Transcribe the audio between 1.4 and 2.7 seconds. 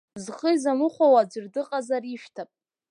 дыҟазар ишәҭап…